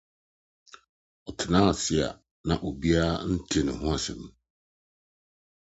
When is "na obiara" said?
2.47-3.09